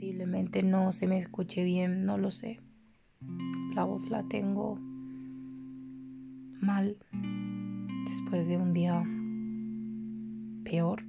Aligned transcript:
probablemente 0.00 0.62
no 0.62 0.92
se 0.92 1.06
me 1.06 1.18
escuche 1.18 1.62
bien, 1.62 2.06
no 2.06 2.16
lo 2.16 2.30
sé. 2.30 2.60
La 3.74 3.84
voz 3.84 4.08
la 4.08 4.22
tengo 4.22 4.78
mal 6.60 6.96
después 8.08 8.46
de 8.46 8.56
un 8.56 8.72
día 8.72 9.04
peor. 10.64 11.04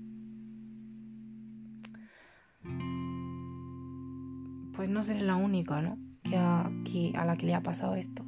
Pues 4.73 4.89
no 4.89 5.04
seré 5.04 5.21
la 5.21 5.36
única, 5.36 5.82
¿no? 5.82 5.97
Que 6.23 6.36
a, 6.36 6.69
que 6.83 7.14
a 7.15 7.25
la 7.25 7.37
que 7.37 7.46
le 7.46 7.55
ha 7.55 7.64
pasado 7.64 7.96
esto. 7.96 8.25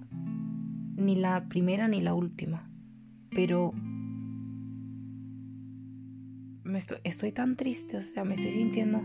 Ni 0.95 1.15
la 1.15 1.49
primera 1.49 1.87
ni 1.89 1.99
la 1.99 2.13
última. 2.13 2.69
Pero 3.31 3.73
me 6.63 6.77
estoy, 6.77 6.99
estoy 7.03 7.31
tan 7.33 7.57
triste, 7.57 7.97
o 7.97 8.01
sea, 8.01 8.23
me 8.23 8.35
estoy 8.35 8.53
sintiendo 8.53 9.01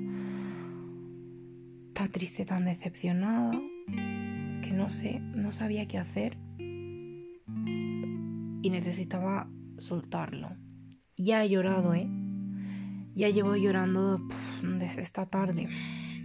tan 1.98 2.12
triste, 2.12 2.44
tan 2.44 2.64
decepcionada, 2.64 3.60
que 4.62 4.70
no 4.72 4.88
sé, 4.88 5.18
no 5.18 5.50
sabía 5.50 5.88
qué 5.88 5.98
hacer 5.98 6.38
y 8.62 8.70
necesitaba 8.70 9.50
soltarlo. 9.78 10.50
Ya 11.16 11.44
he 11.44 11.48
llorado, 11.48 11.94
¿eh? 11.94 12.08
Ya 13.16 13.30
llevo 13.30 13.56
llorando 13.56 14.20
desde 14.62 15.02
esta 15.02 15.26
tarde, 15.26 15.68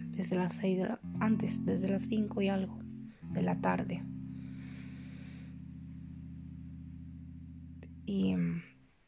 desde 0.09 0.35
las 0.35 0.53
seis 0.53 0.77
de 0.77 0.89
la, 0.89 0.99
antes, 1.19 1.65
desde 1.65 1.87
las 1.87 2.03
cinco 2.03 2.43
y 2.43 2.49
algo 2.49 2.77
de 3.31 3.41
la 3.41 3.59
tarde. 3.59 4.03
Y 8.05 8.35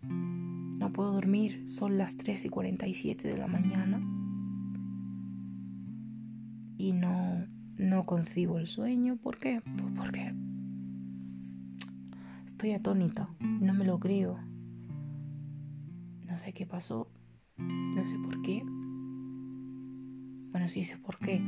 no 0.01 0.91
puedo 0.91 1.13
dormir, 1.13 1.69
son 1.69 1.99
las 1.99 2.17
3 2.17 2.45
y 2.45 2.49
47 2.49 3.27
de 3.27 3.37
la 3.37 3.45
mañana. 3.45 4.14
Y 6.77 6.93
no, 6.93 7.45
no 7.77 8.05
concibo 8.05 8.57
el 8.57 8.67
sueño. 8.67 9.17
¿Por 9.17 9.37
qué? 9.39 9.61
Pues 9.61 9.93
porque 9.95 10.33
estoy 12.45 12.71
atónita, 12.71 13.29
no 13.39 13.73
me 13.73 13.85
lo 13.85 13.99
creo. 13.99 14.39
No 16.25 16.39
sé 16.39 16.53
qué 16.53 16.65
pasó, 16.65 17.09
no 17.57 18.07
sé 18.07 18.17
por 18.17 18.41
qué. 18.41 18.63
Bueno, 20.51 20.67
sí 20.69 20.83
sé 20.83 20.97
por 20.97 21.17
qué, 21.17 21.41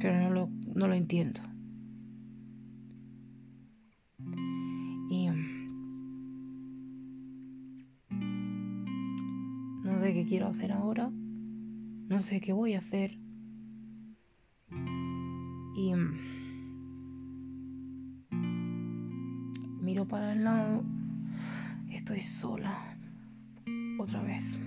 pero 0.00 0.20
no 0.20 0.30
lo, 0.30 0.48
no 0.74 0.88
lo 0.88 0.94
entiendo. 0.94 1.40
Y 5.08 5.28
no 9.84 9.98
sé 10.00 10.14
qué 10.14 10.26
quiero 10.26 10.48
hacer 10.48 10.72
ahora, 10.72 11.10
no 11.10 12.22
sé 12.22 12.40
qué 12.40 12.52
voy 12.52 12.74
a 12.74 12.78
hacer. 12.78 13.18
Y 15.80 15.94
miro 19.80 20.06
para 20.06 20.34
el 20.34 20.44
lado, 20.44 20.84
estoy 21.90 22.20
sola 22.20 22.98
otra 23.98 24.22
vez. 24.22 24.58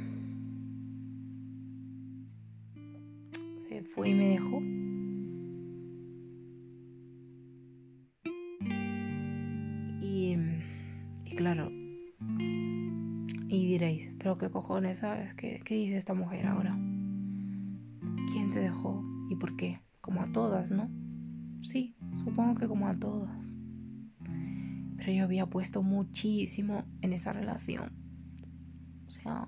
Se 3.59 3.83
fue 3.83 4.09
y 4.09 4.16
me 4.16 4.30
dejó. 4.30 4.59
Y, 10.02 10.36
claro, 11.36 11.70
y 13.50 13.67
diréis, 13.67 14.11
pero 14.17 14.36
qué 14.36 14.50
cojones, 14.50 14.98
¿sabes? 14.98 15.36
¿Qué, 15.36 15.61
¿Qué 15.64 15.75
dice 15.75 15.98
esta 15.98 16.16
mujer 16.16 16.48
ahora? 16.48 16.75
¿Quién 18.31 18.50
te 18.50 18.61
dejó 18.61 19.05
y 19.30 19.36
por 19.36 19.55
qué? 19.55 19.80
Como 20.04 20.22
a 20.22 20.30
todas, 20.33 20.70
¿no? 20.70 20.92
Sí, 21.61 21.95
supongo 22.17 22.55
que 22.55 22.67
como 22.67 22.89
a 22.89 23.00
todas. 23.00 23.54
Pero 24.98 25.14
yo 25.14 25.23
había 25.23 25.45
puesto 25.45 25.82
muchísimo 25.82 26.83
en 27.00 27.14
esa 27.14 27.32
relación. 27.32 27.94
O 29.08 29.10
sea, 29.10 29.48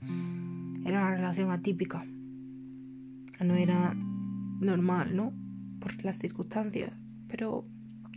era 0.00 1.00
una 1.00 1.10
relación 1.16 1.50
atípica. 1.50 2.04
No 3.42 3.54
era 3.54 3.94
normal, 3.94 5.16
¿no? 5.16 5.32
Por 5.80 6.04
las 6.04 6.18
circunstancias. 6.18 6.94
Pero 7.26 7.66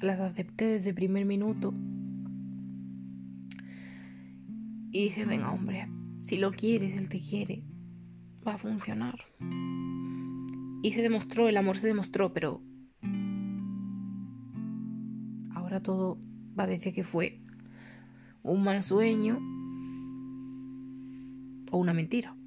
las 0.01 0.19
acepté 0.19 0.65
desde 0.65 0.89
el 0.89 0.95
primer 0.95 1.25
minuto. 1.25 1.73
Y 4.91 5.03
dije, 5.03 5.23
venga, 5.23 5.53
hombre, 5.53 5.87
si 6.23 6.39
lo 6.39 6.51
quieres, 6.51 6.97
él 6.97 7.07
te 7.07 7.21
quiere, 7.21 7.63
va 8.45 8.55
a 8.55 8.57
funcionar. 8.57 9.15
Y 10.81 10.93
se 10.93 11.01
demostró, 11.01 11.49
el 11.49 11.57
amor 11.57 11.77
se 11.77 11.87
demostró, 11.87 12.33
pero 12.33 12.61
ahora 15.53 15.81
todo 15.81 16.17
parece 16.55 16.93
que 16.93 17.03
fue 17.03 17.41
un 18.43 18.63
mal 18.63 18.81
sueño 18.83 19.39
o 21.71 21.77
una 21.77 21.93
mentira. 21.93 22.38